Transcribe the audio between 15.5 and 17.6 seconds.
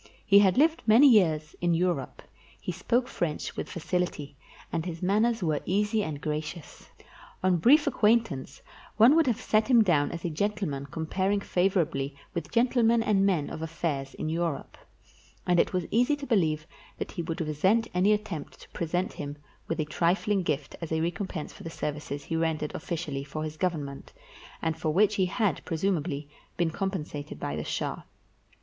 it was easy to believe that he would